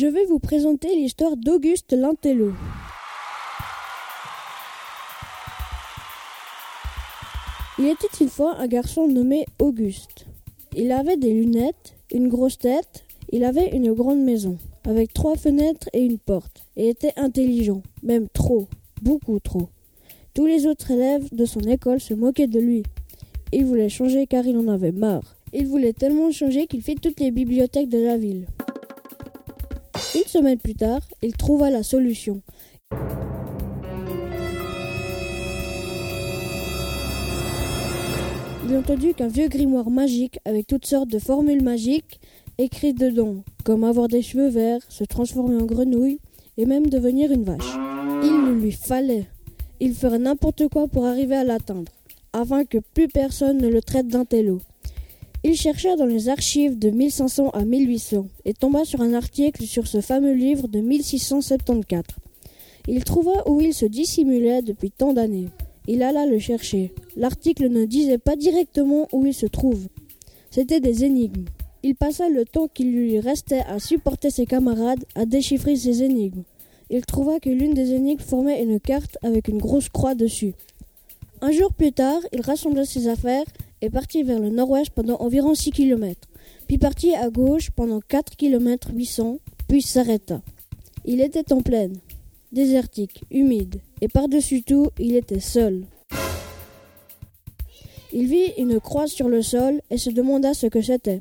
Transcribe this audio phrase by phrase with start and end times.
[0.00, 2.52] Je vais vous présenter l'histoire d'Auguste Lintello.
[7.80, 10.26] Il était une fois un garçon nommé Auguste.
[10.76, 15.88] Il avait des lunettes, une grosse tête, il avait une grande maison, avec trois fenêtres
[15.92, 18.68] et une porte, et était intelligent, même trop,
[19.02, 19.68] beaucoup trop.
[20.32, 22.84] Tous les autres élèves de son école se moquaient de lui.
[23.50, 25.34] Il voulait changer car il en avait marre.
[25.52, 28.46] Il voulait tellement changer qu'il fit toutes les bibliothèques de la ville.
[30.18, 32.42] Une semaine plus tard, il trouva la solution.
[38.68, 42.20] Il entendit qu'un vieux grimoire magique avec toutes sortes de formules magiques
[42.58, 46.18] écrites dedans, comme avoir des cheveux verts, se transformer en grenouille
[46.56, 47.76] et même devenir une vache.
[48.24, 49.28] Il le lui fallait.
[49.78, 51.92] Il ferait n'importe quoi pour arriver à l'atteindre,
[52.32, 54.60] afin que plus personne ne le traite d'intello.
[55.48, 59.86] Il chercha dans les archives de 1500 à 1800 et tomba sur un article sur
[59.86, 62.04] ce fameux livre de 1674.
[62.86, 65.48] Il trouva où il se dissimulait depuis tant d'années.
[65.86, 66.92] Il alla le chercher.
[67.16, 69.88] L'article ne disait pas directement où il se trouve.
[70.50, 71.46] C'était des énigmes.
[71.82, 76.42] Il passa le temps qu'il lui restait à supporter ses camarades à déchiffrer ces énigmes.
[76.90, 80.52] Il trouva que l'une des énigmes formait une carte avec une grosse croix dessus.
[81.40, 83.46] Un jour plus tard, il rassembla ses affaires
[83.80, 86.28] et partit vers le nord-ouest pendant environ 6 kilomètres,
[86.66, 89.38] puis partit à gauche pendant 4 km 800,
[89.68, 90.42] puis s'arrêta.
[91.04, 91.96] Il était en plaine,
[92.52, 95.84] désertique, humide, et par-dessus tout, il était seul.
[98.12, 101.20] Il vit une croix sur le sol et se demanda ce que c'était.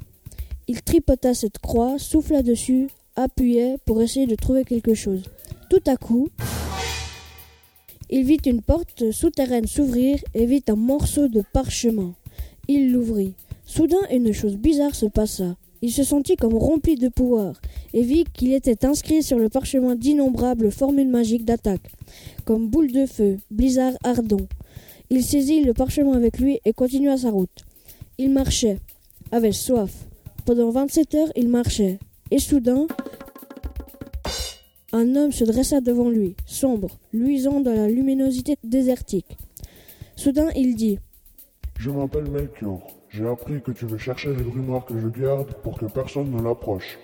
[0.67, 5.23] Il tripota cette croix, souffla dessus, appuyait pour essayer de trouver quelque chose.
[5.69, 6.29] Tout à coup,
[8.09, 12.13] il vit une porte souterraine s'ouvrir et vit un morceau de parchemin.
[12.67, 13.33] Il l'ouvrit.
[13.65, 15.55] Soudain, une chose bizarre se passa.
[15.81, 17.61] Il se sentit comme rempli de pouvoir
[17.93, 21.91] et vit qu'il était inscrit sur le parchemin d'innombrables formules magiques d'attaque,
[22.45, 24.47] comme boule de feu, blizzard ardent.
[25.09, 27.65] Il saisit le parchemin avec lui et continua sa route.
[28.17, 28.79] Il marchait,
[29.31, 30.07] avait soif.
[30.45, 31.99] Pendant vingt-sept heures, il marchait.
[32.31, 32.87] Et soudain,
[34.91, 39.37] un homme se dressa devant lui, sombre, luisant dans la luminosité désertique.
[40.15, 40.97] Soudain, il dit
[41.79, 42.81] Je m'appelle Melchior.
[43.09, 46.41] J'ai appris que tu veux chercher le grimoire que je garde pour que personne ne
[46.41, 46.97] l'approche.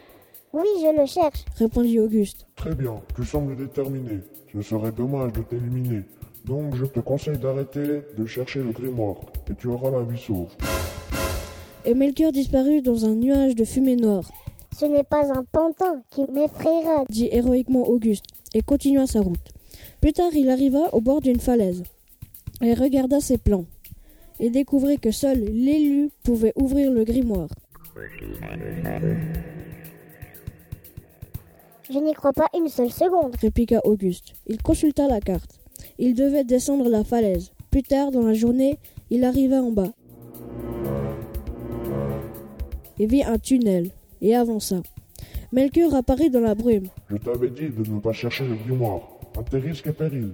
[0.51, 1.45] Oui, je le cherche.
[1.57, 2.45] répondit Auguste.
[2.55, 4.19] Très bien, tu sembles déterminé.
[4.51, 6.01] Ce serait dommage de t'éliminer.
[6.45, 9.15] Donc je te conseille d'arrêter de chercher le grimoire
[9.49, 10.49] et tu auras la vie sauve.
[11.85, 14.29] Et Melchior disparut dans un nuage de fumée noire,
[14.77, 17.05] Ce n'est pas un pantin qui m'effraiera.
[17.09, 19.49] dit héroïquement Auguste, et continua sa route.
[20.01, 21.83] Plus tard, il arriva au bord d'une falaise,
[22.61, 23.65] et regarda ses plans,
[24.39, 27.49] et découvrit que seul l'élu pouvait ouvrir le grimoire.
[31.89, 33.35] Je n'y crois pas une seule seconde.
[33.41, 34.33] répliqua Auguste.
[34.47, 35.59] Il consulta la carte.
[35.99, 37.51] Il devait descendre la falaise.
[37.69, 38.79] Plus tard dans la journée,
[39.09, 39.93] il arriva en bas
[42.99, 43.89] et vit un tunnel
[44.21, 44.81] et avança.
[45.51, 46.87] Melchior apparut dans la brume.
[47.09, 49.01] Je t'avais dit de ne pas chercher le grimoire.
[49.37, 50.33] À tes risques et périls.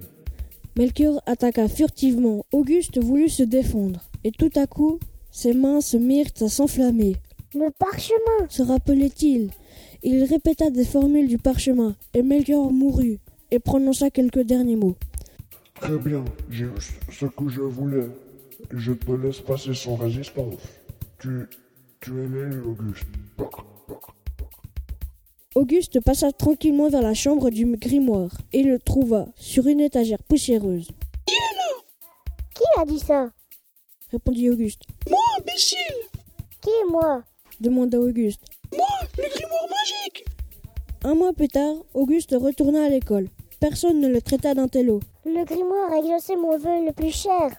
[0.76, 2.44] Melchior attaqua furtivement.
[2.52, 4.00] Auguste voulut se défendre.
[4.24, 4.98] Et tout à coup,
[5.30, 7.16] ses mains se mirent à s'enflammer.
[7.54, 8.48] Le parchemin.
[8.48, 9.50] Se rappelait-il?
[10.02, 13.18] Il répéta des formules du parchemin, et Melchior mourut,
[13.50, 14.96] et prononça quelques derniers mots.
[15.74, 16.70] Très bien, j'ai eu
[17.10, 18.06] ce que je voulais.
[18.70, 20.60] Je te laisse passer sans résistance.
[21.18, 21.46] Tu,
[22.00, 23.06] tu es l'élu, Auguste.
[25.56, 30.86] Auguste passa tranquillement vers la chambre du grimoire, et le trouva sur une étagère poussiéreuse.
[31.26, 33.30] Qui a dit ça?
[34.12, 34.82] Répondit Auguste.
[35.08, 35.76] Moi, imbécile
[36.60, 37.24] Qui moi?
[37.58, 38.42] Demanda Auguste.
[38.72, 38.86] Moi,
[39.18, 40.24] le grimoire magique
[41.02, 43.28] Un mois plus tard, Auguste retourna à l'école.
[43.58, 45.00] Personne ne le traita d'intello.
[45.24, 47.50] Le grimoire a exaucé mon vœu le plus cher.